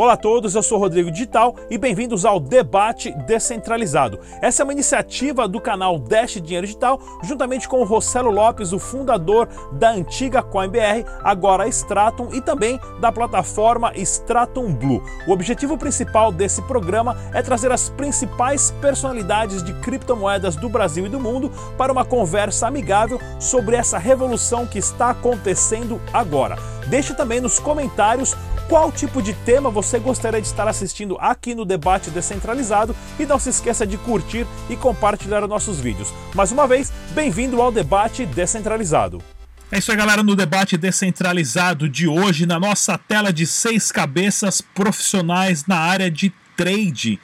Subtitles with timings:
[0.00, 4.18] Olá a todos, eu sou Rodrigo Digital e bem-vindos ao Debate Descentralizado.
[4.40, 8.78] Essa é uma iniciativa do canal Dash Dinheiro Digital, juntamente com o Rossello Lopes, o
[8.78, 15.02] fundador da antiga CoinBR, agora Stratum, e também da plataforma Stratum Blue.
[15.28, 21.10] O objetivo principal desse programa é trazer as principais personalidades de criptomoedas do Brasil e
[21.10, 26.79] do mundo para uma conversa amigável sobre essa revolução que está acontecendo agora.
[26.90, 28.34] Deixe também nos comentários
[28.68, 33.38] qual tipo de tema você gostaria de estar assistindo aqui no Debate Descentralizado e não
[33.38, 36.12] se esqueça de curtir e compartilhar nossos vídeos.
[36.34, 39.22] Mais uma vez, bem-vindo ao Debate Descentralizado.
[39.70, 44.60] É isso aí, galera, no debate descentralizado de hoje, na nossa tela de seis cabeças
[44.60, 47.20] profissionais na área de trade.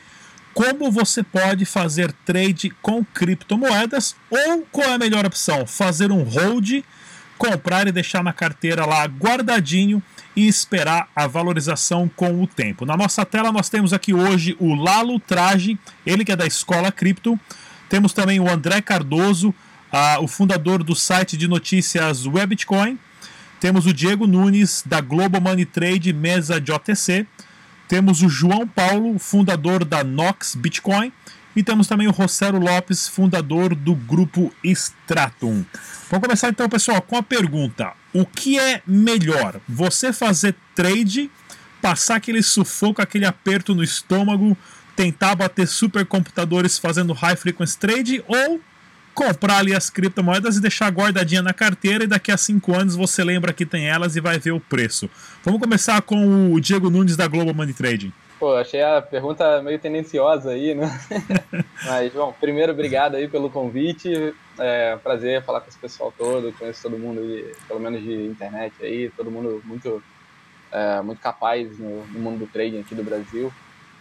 [0.55, 5.67] Como você pode fazer trade com criptomoedas ou qual é a melhor opção?
[5.67, 6.85] Fazer um hold,
[7.39, 10.03] comprar e deixar na carteira lá guardadinho
[10.35, 12.85] e esperar a valorização com o tempo.
[12.85, 16.93] Na nossa tela nós temos aqui hoje o Lalo Traje, ele que é da Escola
[16.93, 17.39] Cripto.
[17.89, 22.99] Temos também o André Cardoso, uh, o fundador do site de notícias Webitcoin.
[23.61, 27.27] Temos o Diego Nunes, da Global Money Trade, mesa de OTC.
[27.89, 31.13] Temos o João Paulo, fundador da Nox Bitcoin.
[31.57, 35.65] E temos também o Rosero Lopes, fundador do grupo Stratum.
[36.11, 39.59] Vamos começar então, pessoal, com a pergunta: o que é melhor?
[39.67, 41.31] Você fazer trade,
[41.81, 44.55] passar aquele sufoco, aquele aperto no estômago,
[44.95, 48.61] tentar bater supercomputadores fazendo high frequency trade ou
[49.15, 53.25] comprar ali as criptomoedas e deixar guardadinha na carteira e daqui a cinco anos você
[53.25, 55.09] lembra que tem elas e vai ver o preço.
[55.43, 58.13] Vamos começar com o Diego Nunes da Global Money Trading.
[58.39, 60.87] Pô, achei a pergunta meio tendenciosa aí, né?
[61.87, 64.35] Mas, bom, primeiro, obrigado aí pelo convite.
[64.59, 66.53] É um prazer falar com esse pessoal todo.
[66.53, 70.03] Conheço todo mundo, aí, pelo menos de internet aí, todo mundo muito,
[70.71, 73.51] é, muito capaz no, no, mundo do trading aqui do Brasil.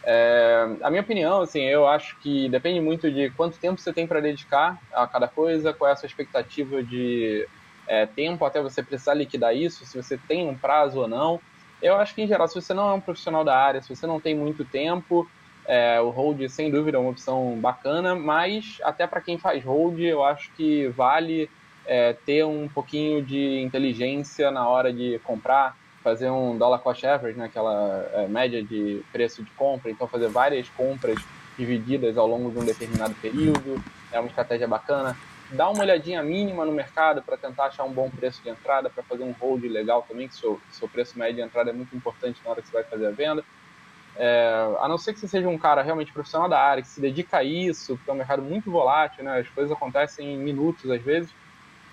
[0.04, 4.06] É, a minha opinião, assim, eu acho que depende muito de quanto tempo você tem
[4.06, 7.48] para dedicar a cada coisa, qual é a sua expectativa de
[7.88, 11.40] é, tempo até você precisar liquidar isso, se você tem um prazo ou não.
[11.82, 14.08] Eu acho que, em geral, se você não é um profissional da área, se você
[14.08, 15.28] não tem muito tempo,
[15.68, 20.00] é, o hold, sem dúvida, é uma opção bacana, mas até para quem faz hold,
[20.00, 21.50] eu acho que vale
[21.86, 27.38] é, ter um pouquinho de inteligência na hora de comprar, fazer um dollar cost average,
[27.38, 31.18] né, aquela é, média de preço de compra, então fazer várias compras
[31.58, 33.82] divididas ao longo de um determinado período,
[34.12, 35.18] é uma estratégia bacana
[35.52, 39.04] dá uma olhadinha mínima no mercado para tentar achar um bom preço de entrada, para
[39.04, 42.42] fazer um hold legal também, que seu, seu preço médio de entrada é muito importante
[42.44, 43.44] na hora que você vai fazer a venda.
[44.18, 47.02] É, a não ser que você seja um cara realmente profissional da área, que se
[47.02, 49.40] dedica a isso, porque é um mercado muito volátil, né?
[49.40, 51.34] as coisas acontecem em minutos às vezes,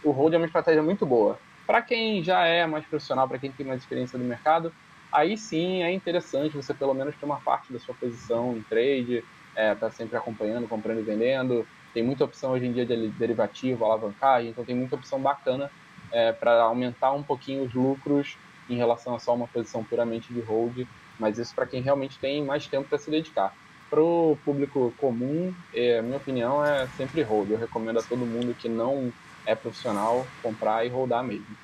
[0.04, 1.38] o hold é uma estratégia muito boa.
[1.66, 4.72] Para quem já é mais profissional, para quem tem mais experiência no mercado,
[5.10, 9.24] aí sim é interessante você pelo menos ter uma parte da sua posição em trade,
[9.54, 13.84] é, tá sempre acompanhando, comprando e vendendo, tem muita opção hoje em dia de derivativo,
[13.84, 15.70] alavancagem, então tem muita opção bacana
[16.10, 18.36] é, para aumentar um pouquinho os lucros
[18.68, 20.86] em relação a só uma posição puramente de hold,
[21.18, 23.54] mas isso para quem realmente tem mais tempo para se dedicar.
[23.90, 27.50] Para o público comum, é, minha opinião é sempre hold.
[27.50, 29.12] Eu recomendo a todo mundo que não
[29.44, 31.62] é profissional comprar e holdar mesmo.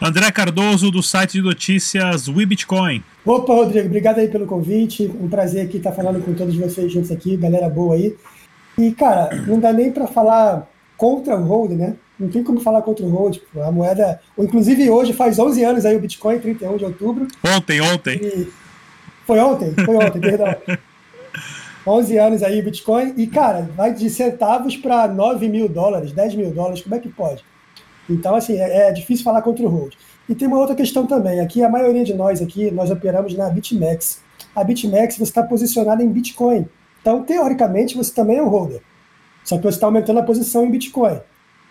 [0.00, 3.02] André Cardoso, do site de notícias WeBitcoin.
[3.24, 5.06] Opa, Rodrigo, obrigado aí pelo convite.
[5.06, 8.14] Um prazer aqui estar falando com todos vocês juntos aqui, galera boa aí.
[8.78, 11.96] E, cara, não dá nem para falar contra o hold, né?
[12.18, 13.38] Não tem como falar contra o hold.
[13.62, 14.20] A moeda.
[14.38, 17.26] Inclusive, hoje faz 11 anos aí o Bitcoin, 31 de outubro.
[17.44, 18.16] Ontem, ontem.
[18.16, 18.48] E...
[19.26, 20.54] Foi ontem, foi ontem, perdão.
[21.86, 23.14] 11 anos aí o Bitcoin.
[23.16, 26.82] E, cara, vai de centavos para 9 mil dólares, 10 mil dólares.
[26.82, 27.44] Como é que pode?
[28.08, 29.94] Então, assim, é, é difícil falar contra o hold.
[30.28, 31.40] E tem uma outra questão também.
[31.40, 34.20] Aqui, a maioria de nós aqui, nós operamos na BitMEX.
[34.54, 36.66] A BitMEX, você está posicionado em Bitcoin.
[37.06, 38.80] Então, teoricamente, você também é um holder.
[39.44, 41.20] Só que você está aumentando a posição em Bitcoin.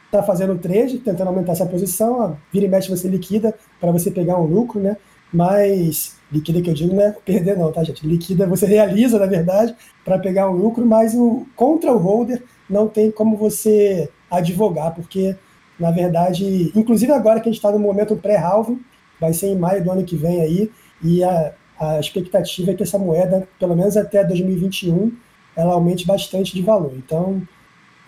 [0.05, 4.39] Está fazendo trade, tentando aumentar essa posição, vira e mexe você liquida para você pegar
[4.39, 4.95] um lucro, né?
[5.33, 8.07] Mas liquida que eu digo não é perder não, tá, gente?
[8.07, 9.75] Liquida você realiza, na verdade,
[10.05, 15.35] para pegar um lucro, mas o contra o holder não tem como você advogar, porque
[15.77, 18.79] na verdade, inclusive agora que a gente está no momento pré-halving,
[19.19, 20.71] vai ser em maio do ano que vem aí,
[21.03, 25.11] e a, a expectativa é que essa moeda, pelo menos até 2021,
[25.55, 26.93] ela aumente bastante de valor.
[26.95, 27.41] Então,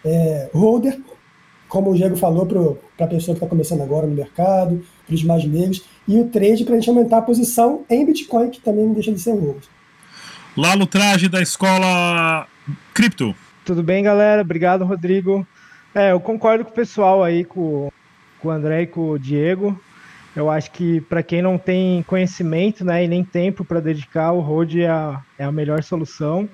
[0.04, 1.00] é, holder,
[1.68, 5.24] como o Diego falou, para a pessoa que está começando agora no mercado, para os
[5.24, 8.86] mais leigos, e o trade para a gente aumentar a posição em Bitcoin, que também
[8.86, 9.62] não deixa de ser holder.
[10.56, 12.48] Lalo Traje, da escola
[12.94, 13.36] Cripto.
[13.64, 14.42] Tudo bem, galera?
[14.42, 15.46] Obrigado, Rodrigo.
[15.94, 17.92] É, eu concordo com o pessoal aí, com,
[18.40, 19.80] com o André e com o Diego.
[20.36, 24.40] Eu acho que para quem não tem conhecimento né, e nem tempo para dedicar, o
[24.40, 26.48] hold é a, é a melhor solução.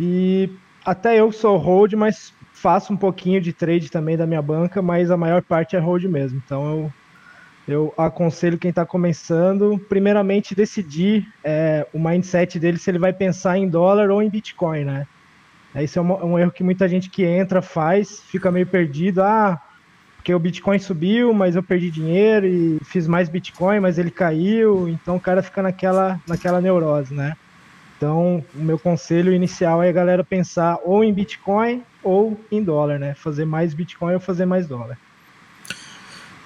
[0.00, 0.48] E
[0.84, 5.10] até eu sou hold, mas faço um pouquinho de trade também da minha banca, mas
[5.10, 6.40] a maior parte é hold mesmo.
[6.42, 6.92] Então eu,
[7.68, 13.58] eu aconselho quem está começando, primeiramente, decidir é, o mindset dele se ele vai pensar
[13.58, 15.06] em dólar ou em Bitcoin, né?
[15.74, 19.22] Esse é um, um erro que muita gente que entra faz, fica meio perdido.
[19.22, 19.60] Ah,
[20.16, 24.88] porque o Bitcoin subiu, mas eu perdi dinheiro e fiz mais Bitcoin, mas ele caiu.
[24.88, 27.34] Então o cara fica naquela, naquela neurose, né?
[28.00, 32.98] Então, o meu conselho inicial é a galera pensar ou em Bitcoin ou em dólar,
[32.98, 33.12] né?
[33.12, 34.96] Fazer mais Bitcoin ou fazer mais dólar.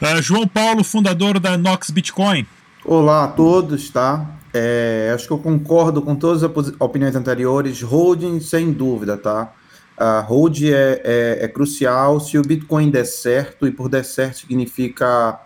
[0.03, 2.45] Uh, João Paulo, fundador da Nox Bitcoin.
[2.85, 4.27] Olá a todos, tá?
[4.53, 7.83] É, acho que eu concordo com todas as opiniões anteriores.
[7.83, 9.53] Holding, sem dúvida, tá?
[9.97, 12.19] A hold é, é, é, crucial.
[12.19, 15.39] Se o Bitcoin der certo, e por der certo significa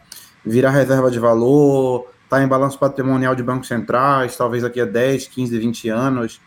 [0.43, 4.85] virar reserva de valor, estar tá em balanço patrimonial de bancos centrais, talvez daqui a
[4.85, 6.41] 10, 15, 20 anos,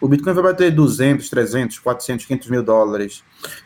[0.00, 3.22] o Bitcoin vai bater 200, 300, 400, 500 mil dólares.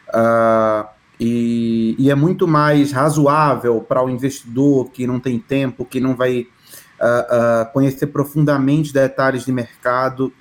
[0.09, 0.87] Uh,
[1.19, 6.15] e, e, é muito mais razoável para o investidor que não tem tempo, que não
[6.15, 10.33] vai uh, uh, conhecer profundamente detalhes de mercado,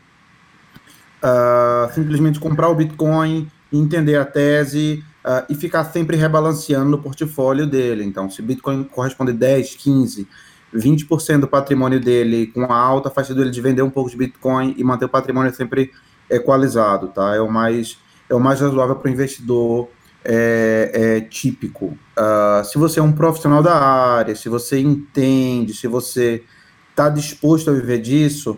[1.93, 5.05] simplesmente comprar o Bitcoin, entender a tese
[5.47, 8.03] e ficar sempre rebalanceando no portfólio dele.
[8.03, 10.27] Então, se Bitcoin corresponde 10, 15,
[10.73, 14.17] 20% do patrimônio dele com a alta, faz sentido ele de vender um pouco de
[14.17, 15.91] Bitcoin e manter o patrimônio sempre
[16.29, 17.35] equalizado, tá?
[17.35, 17.97] É o mais,
[18.29, 19.89] é o mais razoável para o investidor
[20.23, 21.97] é, é típico.
[22.17, 26.43] Uh, se você é um profissional da área, se você entende, se você
[26.89, 28.57] está disposto a viver disso,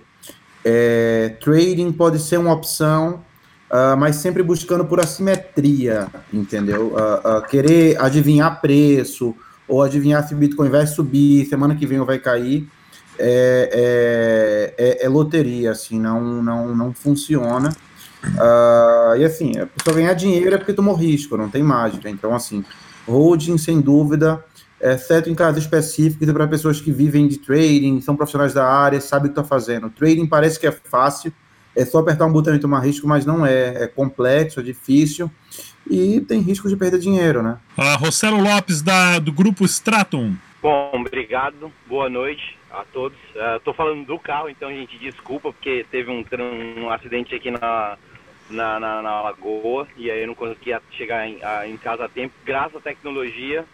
[0.63, 3.23] é, trading pode ser uma opção,
[3.69, 6.93] uh, mas sempre buscando por assimetria, entendeu?
[6.95, 9.35] Uh, querer adivinhar preço,
[9.67, 12.67] ou adivinhar se o Bitcoin vai subir, semana que vem ou vai cair,
[13.17, 17.69] é, é, é, é loteria, assim, não, não, não funciona.
[18.23, 22.09] Uh, e assim, a pessoa ganhar dinheiro é porque tomou risco, não tem mágica.
[22.09, 22.63] Então, assim,
[23.07, 24.43] holding, sem dúvida,
[24.81, 28.99] exceto em casos específicos e para pessoas que vivem de trading, são profissionais da área,
[29.01, 29.89] sabem o que está fazendo.
[29.89, 31.33] Trading parece que é fácil,
[31.75, 33.83] é só apertar um botão e tomar risco, mas não é.
[33.83, 35.29] É complexo, é difícil
[35.89, 37.57] e tem risco de perder dinheiro, né?
[37.77, 40.35] Uh, Rossello Lopes, da, do grupo Stratum.
[40.61, 43.17] Bom, obrigado, boa noite a todos.
[43.57, 46.23] Estou uh, falando do carro, então, gente, desculpa, porque teve um,
[46.77, 47.97] um acidente aqui na,
[48.49, 52.09] na, na, na, Lagoa e aí eu não conseguia chegar em, a, em casa a
[52.09, 52.33] tempo.
[52.45, 53.65] Graças à tecnologia,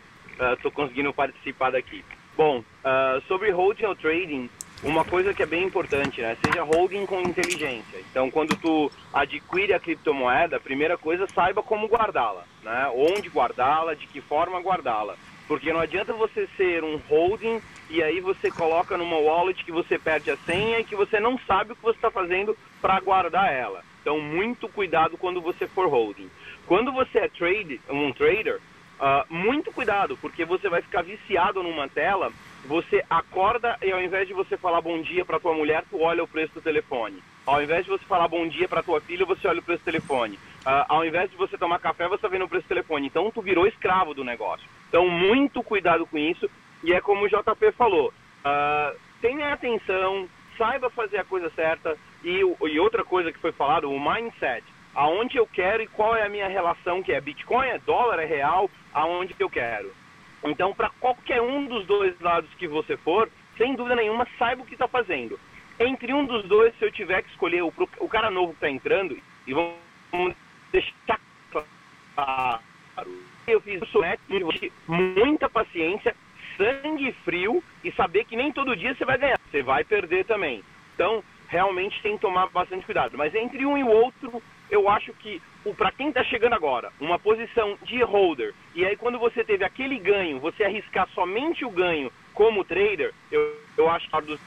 [0.54, 2.04] estou uh, conseguindo participar daqui.
[2.36, 4.50] Bom, uh, sobre holding ou trading,
[4.84, 6.38] uma coisa que é bem importante, né?
[6.46, 8.00] Seja holding com inteligência.
[8.10, 12.90] Então, quando tu adquire a criptomoeda, a primeira coisa, saiba como guardá-la, né?
[12.96, 15.16] Onde guardá-la, de que forma guardá-la.
[15.48, 17.60] Porque não adianta você ser um holding
[17.90, 21.40] e aí você coloca numa wallet que você perde a senha e que você não
[21.40, 23.84] sabe o que você está fazendo para guardar ela.
[24.02, 26.30] Então, muito cuidado quando você for holding.
[26.68, 28.62] Quando você é trade, um trader,
[29.00, 32.31] uh, muito cuidado, porque você vai ficar viciado numa tela
[32.66, 36.24] você acorda e ao invés de você falar bom dia para tua mulher, tu olha
[36.24, 37.22] o preço do telefone.
[37.46, 39.86] Ao invés de você falar bom dia para tua filha, você olha o preço do
[39.86, 40.36] telefone.
[40.36, 43.08] Uh, ao invés de você tomar café, você vê no preço do telefone.
[43.08, 44.68] Então tu virou escravo do negócio.
[44.88, 46.50] Então muito cuidado com isso.
[46.84, 48.14] E é como o JP falou,
[48.46, 51.98] uh, tenha atenção, saiba fazer a coisa certa.
[52.24, 54.64] E, e outra coisa que foi falado, o mindset.
[54.94, 58.26] Aonde eu quero e qual é a minha relação, que é Bitcoin, é dólar, é
[58.26, 59.92] real, aonde eu quero.
[60.44, 64.66] Então, para qualquer um dos dois lados que você for, sem dúvida nenhuma, saiba o
[64.66, 65.40] que está fazendo.
[65.80, 68.69] Entre um dos dois, se eu tiver que escolher o, o cara novo que está
[68.69, 69.18] entrando,
[69.48, 70.36] e vamos
[70.72, 71.19] deixar
[72.14, 72.62] claro,
[73.48, 73.81] eu fiz
[74.88, 76.16] muita paciência,
[76.58, 80.64] sangue frio e saber que nem todo dia você vai ganhar, você vai perder também.
[80.94, 83.18] Então, realmente tem que tomar bastante cuidado.
[83.18, 85.42] Mas entre um e o outro, eu acho que
[85.76, 90.00] para quem está chegando agora, uma posição de holder, e aí quando você teve aquele
[90.00, 94.40] ganho, você arriscar somente o ganho como trader, eu, eu acho que...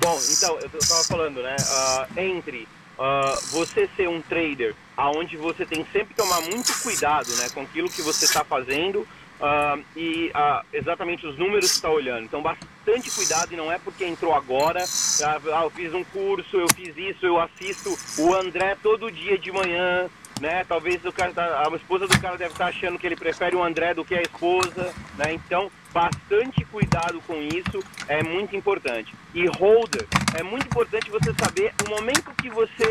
[0.00, 2.68] Bom, então, eu estava falando, né, uh, entre
[2.98, 7.62] uh, você ser um trader, aonde você tem sempre que tomar muito cuidado, né, com
[7.62, 9.06] aquilo que você está fazendo,
[9.38, 12.24] Uh, e uh, exatamente os números que está olhando.
[12.24, 14.82] Então, bastante cuidado e não é porque entrou agora.
[14.82, 19.52] Uh, eu fiz um curso, eu fiz isso, eu assisto o André todo dia de
[19.52, 20.08] manhã.
[20.40, 20.64] Né?
[20.64, 23.56] Talvez o cara, tá, a esposa do cara deve estar tá achando que ele prefere
[23.56, 24.94] o André do que a esposa.
[25.16, 25.34] Né?
[25.34, 29.14] Então, bastante cuidado com isso é muito importante.
[29.34, 32.90] E holder, é muito importante você saber o momento que você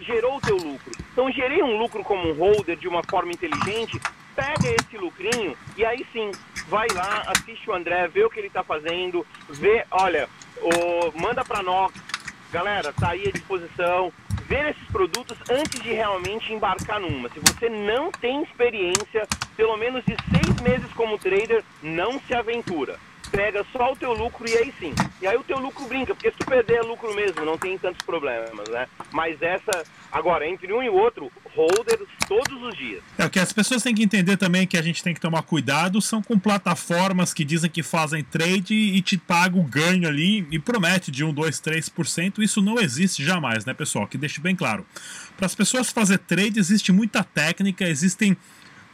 [0.00, 0.92] gerou o teu lucro.
[1.12, 3.98] Então, gerei um lucro como um holder de uma forma inteligente,
[4.34, 6.30] pega esse lucrinho e aí sim
[6.68, 10.28] vai lá, assiste o André, vê o que ele está fazendo, vê, olha,
[10.60, 11.92] o, manda para nós,
[12.50, 14.12] galera, tá aí à disposição,
[14.46, 17.28] ver esses produtos antes de realmente embarcar numa.
[17.28, 19.26] Se você não tem experiência,
[19.56, 22.98] pelo menos de seis meses como trader, não se aventura
[23.34, 24.94] pega só o teu lucro e aí sim.
[25.20, 27.76] E aí o teu lucro brinca, porque se tu perder é lucro mesmo, não tem
[27.76, 28.86] tantos problemas, né?
[29.10, 33.02] Mas essa, agora, entre um e outro, holders todos os dias.
[33.18, 35.42] É, o que as pessoas têm que entender também que a gente tem que tomar
[35.42, 40.46] cuidado são com plataformas que dizem que fazem trade e te pagam o ganho ali
[40.50, 42.38] e promete de 1, 2, 3%.
[42.38, 44.06] Isso não existe jamais, né, pessoal?
[44.06, 44.86] Que deixe bem claro.
[45.36, 48.36] Para as pessoas fazer trade existe muita técnica, existem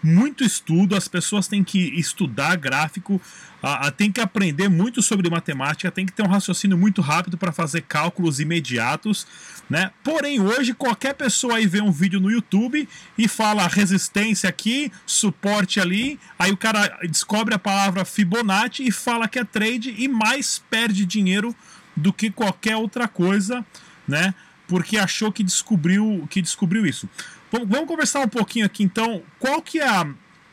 [0.03, 3.21] muito estudo, as pessoas têm que estudar gráfico,
[3.63, 7.37] a, a, tem que aprender muito sobre matemática, tem que ter um raciocínio muito rápido
[7.37, 9.27] para fazer cálculos imediatos,
[9.69, 9.91] né?
[10.03, 12.89] Porém, hoje qualquer pessoa aí vê um vídeo no YouTube
[13.19, 19.29] e fala resistência aqui, suporte ali, aí o cara descobre a palavra Fibonacci e fala
[19.29, 21.55] que é trade e mais perde dinheiro
[21.95, 23.65] do que qualquer outra coisa,
[24.09, 24.35] né?
[24.71, 27.09] Porque achou que descobriu que descobriu isso.
[27.51, 29.21] Vamos conversar um pouquinho aqui então.
[29.41, 30.07] Qual que é a,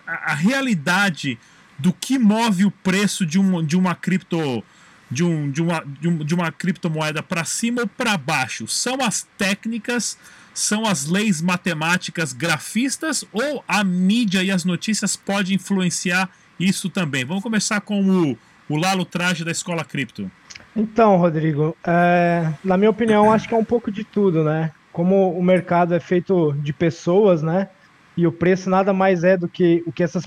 [0.08, 1.38] a, a realidade
[1.78, 4.64] do que move o preço de, um, de uma cripto
[5.12, 8.68] de, um, de, uma, de, um, de uma criptomoeda para cima ou para baixo?
[8.68, 10.18] São as técnicas,
[10.52, 16.28] são as leis matemáticas grafistas ou a mídia e as notícias podem influenciar
[16.60, 17.24] isso também?
[17.24, 20.32] Vamos começar com o, o Lalo Traje da Escola Cripto.
[20.78, 24.72] Então, Rodrigo, é, na minha opinião, acho que é um pouco de tudo, né?
[24.98, 27.70] como o mercado é feito de pessoas, né?
[28.18, 30.26] E o preço nada mais é do que o que essas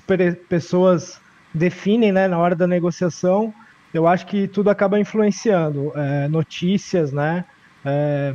[0.49, 1.21] pessoas
[1.53, 2.29] definem, né?
[2.29, 3.53] Na hora da negociação,
[3.93, 5.91] eu acho que tudo acaba influenciando.
[5.97, 7.45] É, notícias, né?
[7.85, 8.33] É,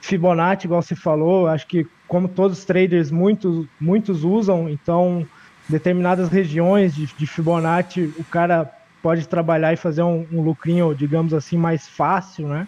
[0.00, 5.24] Fibonacci, igual você falou, acho que como todos os traders, muitos, muitos usam, então
[5.68, 8.68] determinadas regiões de, de Fibonacci, o cara
[9.02, 12.66] pode trabalhar e fazer um, um lucrinho, digamos assim, mais fácil, né?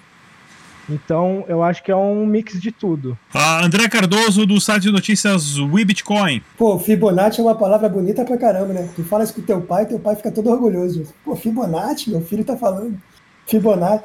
[0.89, 3.17] Então, eu acho que é um mix de tudo.
[3.33, 6.43] Ah, André Cardoso, do site de notícias WeBitcoin.
[6.59, 8.89] Pô, Fibonacci é uma palavra bonita pra caramba, né?
[8.97, 11.05] Tu fala isso com teu pai, teu pai fica todo orgulhoso.
[11.25, 13.01] Pô, Fibonacci, meu filho tá falando.
[13.47, 14.05] Fibonacci.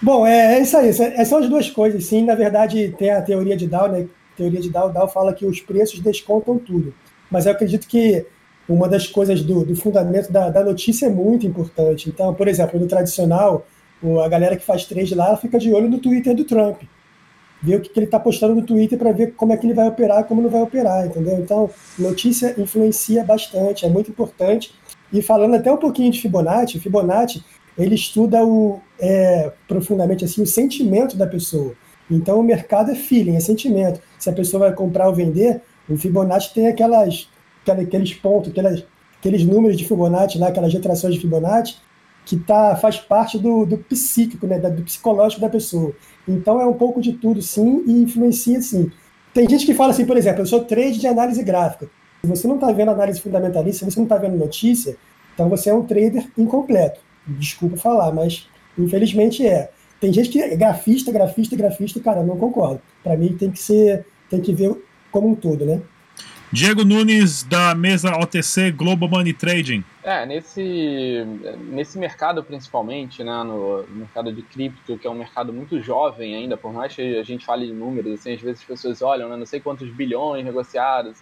[0.00, 0.88] Bom, é, é isso aí.
[0.88, 2.04] Essas são as duas coisas.
[2.04, 4.06] Sim, na verdade, tem a teoria de Dow, né?
[4.32, 6.94] A teoria de Dow, Dow fala que os preços descontam tudo.
[7.30, 8.24] Mas eu acredito que
[8.68, 12.08] uma das coisas do, do fundamento da, da notícia é muito importante.
[12.08, 13.66] Então, por exemplo, no tradicional,
[14.22, 16.82] a galera que faz trade lá fica de olho no Twitter do Trump.
[17.62, 19.72] Vê o que, que ele está postando no Twitter para ver como é que ele
[19.72, 21.38] vai operar como não vai operar, entendeu?
[21.38, 24.74] Então, notícia influencia bastante, é muito importante.
[25.12, 27.42] E falando até um pouquinho de Fibonacci, Fibonacci
[27.76, 31.74] ele estuda o, é, profundamente assim o sentimento da pessoa.
[32.10, 34.00] Então, o mercado é feeling, é sentimento.
[34.18, 37.28] Se a pessoa vai comprar ou vender, o Fibonacci tem aquelas,
[37.70, 38.84] aqueles pontos, aquelas,
[39.18, 41.76] aqueles números de Fibonacci lá, aquelas retrações de Fibonacci,
[42.24, 45.94] que tá, faz parte do, do psíquico, né, do psicológico da pessoa.
[46.26, 48.90] Então é um pouco de tudo, sim, e influencia, sim.
[49.32, 51.90] Tem gente que fala assim, por exemplo, eu sou trade de análise gráfica.
[52.22, 54.96] Se você não está vendo análise fundamentalista, se você não está vendo notícia,
[55.34, 57.00] então você é um trader incompleto.
[57.26, 59.70] Desculpa falar, mas infelizmente é.
[60.00, 62.80] Tem gente que é grafista, grafista, grafista, cara, não concordo.
[63.02, 64.74] Para mim tem que ser, tem que ver
[65.10, 65.80] como um todo, né?
[66.54, 69.82] Diego Nunes, da mesa OTC Global Money Trading.
[70.04, 71.26] É, nesse,
[71.68, 76.56] nesse mercado principalmente, né, no mercado de cripto, que é um mercado muito jovem ainda,
[76.56, 79.36] por mais que a gente fale de números, assim, às vezes as pessoas olham, né,
[79.36, 81.18] não sei quantos bilhões negociados,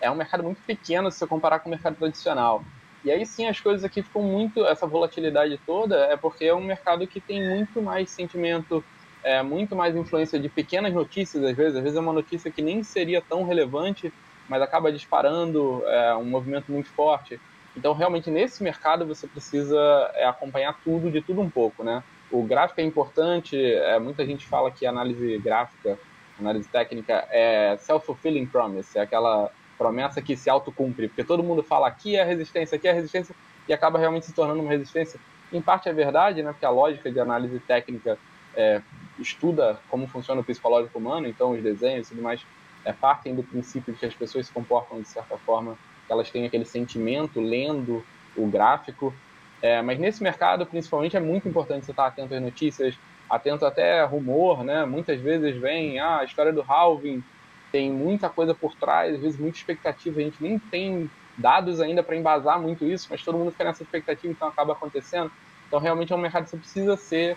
[0.00, 2.64] é um mercado muito pequeno se você comparar com o mercado tradicional.
[3.04, 6.62] E aí sim as coisas aqui ficam muito, essa volatilidade toda é porque é um
[6.62, 8.84] mercado que tem muito mais sentimento,
[9.24, 12.62] é, muito mais influência de pequenas notícias, às vezes, às vezes é uma notícia que
[12.62, 14.12] nem seria tão relevante,
[14.48, 17.40] mas acaba disparando é, um movimento muito forte.
[17.76, 19.78] Então, realmente, nesse mercado, você precisa
[20.14, 22.02] é, acompanhar tudo, de tudo um pouco, né?
[22.30, 25.98] O gráfico é importante, é, muita gente fala que análise gráfica,
[26.38, 31.88] análise técnica, é self-fulfilling promise, é aquela promessa que se autocumpre, porque todo mundo fala
[31.88, 33.34] aqui é resistência, aqui é resistência,
[33.68, 35.18] e acaba realmente se tornando uma resistência.
[35.52, 36.52] Em parte é verdade, né?
[36.52, 38.18] Porque a lógica de análise técnica
[38.54, 38.80] é,
[39.18, 42.44] estuda como funciona o psicológico humano, então os desenhos e tudo mais
[42.84, 46.30] é, partem do princípio de que as pessoas se comportam de certa forma, que elas
[46.30, 48.04] têm aquele sentimento lendo
[48.36, 49.14] o gráfico.
[49.60, 52.98] É, mas nesse mercado, principalmente, é muito importante você estar atento às notícias,
[53.30, 54.84] atento até rumor, né?
[54.84, 57.22] Muitas vezes vem ah, a história do halving,
[57.70, 62.02] tem muita coisa por trás, às vezes muita expectativa, a gente nem tem dados ainda
[62.02, 65.30] para embasar muito isso, mas todo mundo fica nessa expectativa, então acaba acontecendo.
[65.66, 67.36] Então, realmente é um mercado que você precisa ser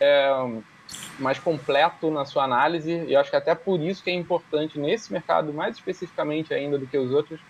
[0.00, 0.28] é,
[1.18, 4.78] mais completo na sua análise, e eu acho que até por isso que é importante
[4.78, 7.40] nesse mercado, mais especificamente ainda do que os outros,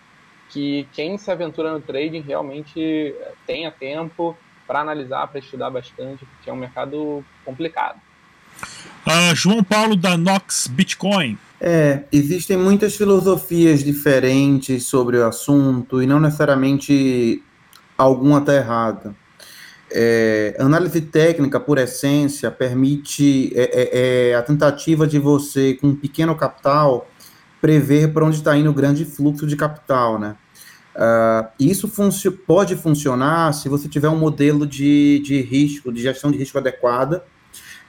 [0.50, 3.14] que quem se aventura no trading realmente
[3.46, 8.00] tenha tempo para analisar, para estudar bastante, porque é um mercado complicado.
[9.06, 11.38] Uh, João Paulo da Nox Bitcoin.
[11.60, 17.42] É, existem muitas filosofias diferentes sobre o assunto e não necessariamente
[17.96, 19.14] alguma está errada.
[19.90, 25.96] É, análise técnica, por essência, permite é, é, é, a tentativa de você, com um
[25.96, 27.08] pequeno capital,
[27.60, 30.36] prever para onde está indo o grande fluxo de capital, né?
[30.96, 36.30] Uh, isso funci pode funcionar se você tiver um modelo de, de risco, de gestão
[36.30, 37.22] de risco adequada,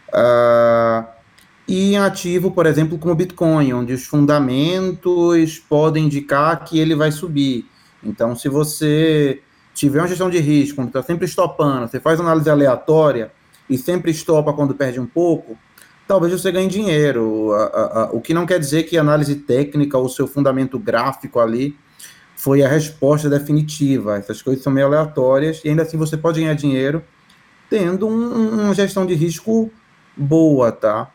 [0.09, 1.07] uh,
[1.65, 6.95] e em ativo, por exemplo, como o Bitcoin, onde os fundamentos podem indicar que ele
[6.95, 7.65] vai subir.
[8.03, 9.41] Então, se você
[9.77, 13.31] tiver uma gestão de risco, está sempre estopando, você faz análise aleatória
[13.69, 15.55] e sempre estopa quando perde um pouco,
[16.07, 17.51] talvez você ganhe dinheiro.
[18.11, 21.77] O que não quer dizer que a análise técnica ou seu fundamento gráfico ali
[22.35, 24.17] foi a resposta definitiva.
[24.17, 27.03] Essas coisas são meio aleatórias e ainda assim você pode ganhar dinheiro
[27.69, 29.71] tendo um, uma gestão de risco
[30.15, 31.11] boa, tá?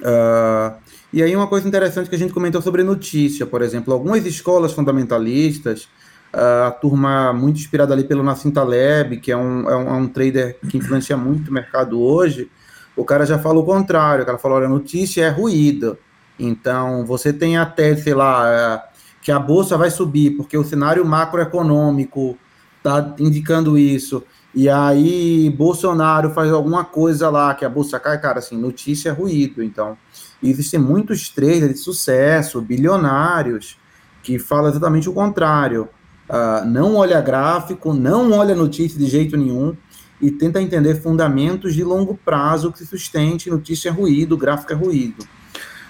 [0.00, 0.78] Uh,
[1.12, 4.72] e aí uma coisa interessante que a gente comentou sobre notícia, por exemplo, algumas escolas
[4.72, 5.88] fundamentalistas
[6.32, 10.06] a turma muito inspirada ali pelo Nassim Taleb, que é um, é um, é um
[10.06, 12.50] trader que influencia muito o mercado hoje,
[12.96, 15.98] o cara já fala o contrário, o cara falou, olha, notícia é ruído,
[16.38, 18.82] então você tem até, sei lá, é,
[19.22, 22.38] que a bolsa vai subir, porque o cenário macroeconômico
[22.78, 24.22] está indicando isso,
[24.54, 29.12] e aí Bolsonaro faz alguma coisa lá, que a bolsa cai, cara, assim, notícia é
[29.12, 29.96] ruído, então
[30.42, 33.78] existem muitos traders de sucesso, bilionários,
[34.22, 35.88] que falam exatamente o contrário.
[36.30, 39.76] Uh, não olha gráfico, não olha notícia de jeito nenhum
[40.22, 45.24] e tenta entender fundamentos de longo prazo que sustente, notícia é ruído, gráfico é ruído.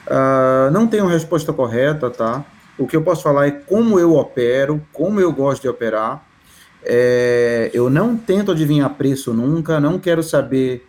[0.06, 2.42] Uh, não tenho resposta correta, tá?
[2.78, 6.24] O que eu posso falar é como eu opero, como eu gosto de operar.
[6.82, 10.88] É, eu não tento adivinhar preço nunca, não quero saber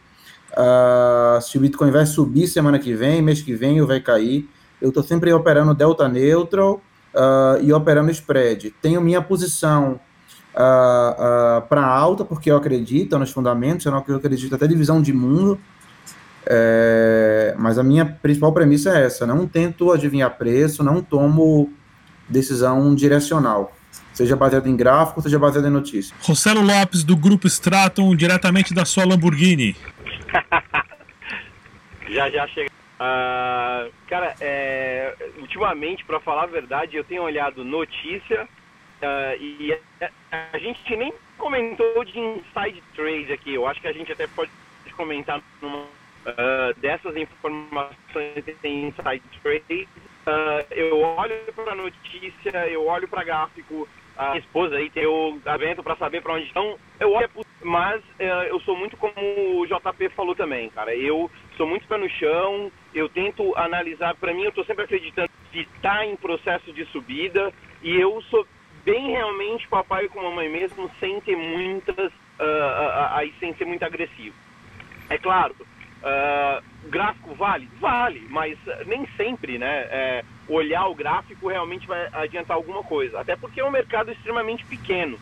[0.53, 4.49] uh, se o Bitcoin vai subir semana que vem, mês que vem ou vai cair.
[4.81, 6.81] Eu estou sempre operando delta neutral
[7.13, 8.71] uh, e operando spread.
[8.81, 9.99] Tenho minha posição
[10.55, 15.13] uh, uh, para alta, porque eu acredito nos fundamentos, eu não acredito até divisão de
[15.13, 15.59] mundo,
[16.45, 21.71] é, mas a minha principal premissa é essa: não tento adivinhar preço, não tomo
[22.27, 23.71] decisão direcional,
[24.11, 26.15] seja baseado em gráfico, seja baseado em notícia.
[26.23, 29.75] Rossello Lopes, do Grupo Stratum, diretamente da sua Lamborghini.
[32.09, 32.80] já já chega.
[33.01, 39.73] Uh, cara, é, ultimamente, para falar a verdade, eu tenho olhado notícia uh, e
[40.31, 43.55] a, gente nem comentou de inside trade aqui.
[43.55, 44.51] Eu acho que a gente até pode
[44.95, 49.89] comentar numa, uh, dessas informações em inside trade.
[50.69, 53.89] eu olho para notícia, eu olho para gráfico.
[54.17, 56.77] A esposa aí tem o evento para saber para onde estão.
[56.99, 57.29] Eu olho,
[57.63, 58.01] mas
[58.47, 60.95] eu sou muito como o JP falou também, cara.
[60.95, 65.29] Eu sou muito pé no chão, eu tento analisar, para mim eu estou sempre acreditando
[65.51, 68.45] que está em processo de subida e eu sou
[68.83, 73.83] bem realmente papai com mamãe mesmo, sem ter muitas, uh, uh, aí sem ser muito
[73.83, 74.35] agressivo.
[75.09, 77.69] É claro, uh, gráfico vale?
[77.79, 79.87] Vale, mas nem sempre, né?
[79.91, 84.65] É, olhar o gráfico realmente vai adiantar alguma coisa, até porque é um mercado extremamente
[84.65, 85.19] pequeno.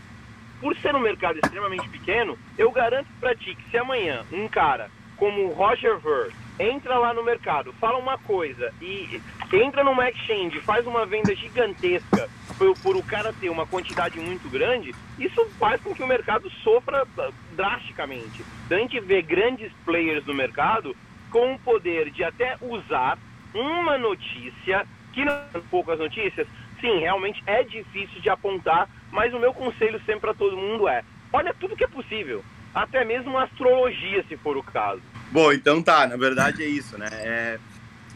[0.59, 4.89] Por ser um mercado extremamente pequeno, eu garanto para ti que se amanhã um cara
[5.15, 9.21] como o Roger Ver entra lá no mercado, fala uma coisa e
[9.53, 14.49] entra numa exchange, faz uma venda gigantesca por, por, o cara ter uma quantidade muito
[14.49, 18.43] grande, isso faz com que o mercado sofra ah, drasticamente.
[18.65, 20.95] Então a gente vê grandes players no mercado
[21.31, 23.17] com o poder de até usar
[23.53, 26.47] uma notícia, que não são poucas notícias,
[26.79, 31.03] sim, realmente é difícil de apontar, mas o meu conselho sempre para todo mundo é:
[31.31, 32.43] olha tudo que é possível
[32.73, 35.01] até mesmo astrologia, se for o caso.
[35.31, 37.09] Bom, então tá, na verdade é isso, né?
[37.11, 37.59] É,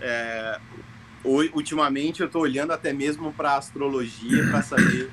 [0.02, 0.60] é,
[1.24, 5.10] ultimamente eu estou olhando até mesmo para astrologia para saber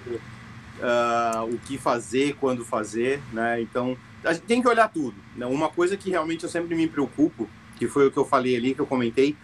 [0.81, 3.61] uh, o que fazer, quando fazer, né?
[3.61, 5.17] Então a gente tem que olhar tudo.
[5.37, 5.47] Né?
[5.47, 8.75] Uma coisa que realmente eu sempre me preocupo, que foi o que eu falei ali,
[8.75, 9.37] que eu comentei,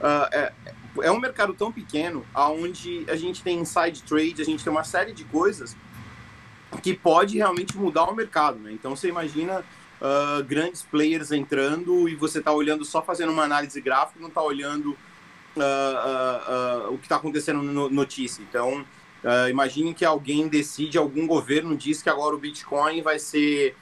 [0.00, 0.52] uh, é,
[1.02, 4.84] é um mercado tão pequeno, aonde a gente tem inside trade, a gente tem uma
[4.84, 5.76] série de coisas
[6.82, 8.58] que pode realmente mudar o mercado.
[8.58, 8.72] Né?
[8.72, 9.60] Então você imagina
[10.00, 14.42] uh, grandes players entrando e você está olhando só fazendo uma análise gráfica, não está
[14.42, 14.90] olhando
[15.56, 18.42] uh, uh, o que está acontecendo no notícia.
[18.42, 18.84] Então
[19.50, 23.74] imagine que alguém decide, algum governo diz que agora o Bitcoin vai ser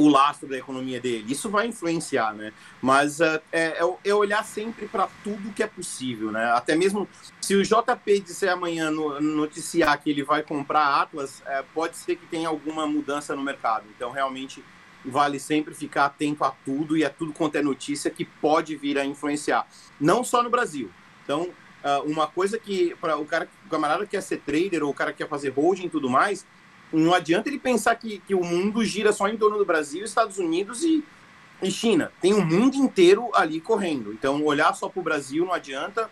[0.00, 1.30] o lastro da economia dele.
[1.30, 2.52] Isso vai influenciar, né?
[2.80, 6.52] Mas uh, é, é, olhar sempre para tudo que é possível, né?
[6.52, 7.06] Até mesmo
[7.38, 12.16] se o JP disser amanhã no, noticiar que ele vai comprar Atlas, é, pode ser
[12.16, 13.84] que tenha alguma mudança no mercado.
[13.94, 14.64] Então, realmente,
[15.04, 18.98] vale sempre ficar atento a tudo e a tudo quanto é notícia que pode vir
[18.98, 19.66] a influenciar.
[20.00, 20.90] Não só no Brasil.
[21.24, 21.50] Então,
[21.84, 24.94] uh, uma coisa que para o cara, o camarada que quer ser trader ou o
[24.94, 26.46] cara que quer fazer holding e tudo mais,
[26.92, 30.38] não adianta ele pensar que, que o mundo gira só em torno do Brasil, Estados
[30.38, 31.04] Unidos e,
[31.62, 32.12] e China.
[32.20, 34.12] Tem o mundo inteiro ali correndo.
[34.12, 36.10] Então, olhar só para o Brasil não adianta,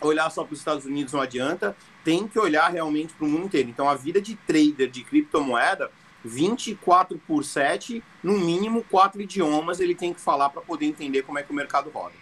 [0.00, 3.46] olhar só para os Estados Unidos não adianta, tem que olhar realmente para o mundo
[3.46, 3.68] inteiro.
[3.68, 5.90] Então, a vida de trader de criptomoeda,
[6.24, 11.38] 24 por 7, no mínimo quatro idiomas ele tem que falar para poder entender como
[11.38, 12.14] é que o mercado roda.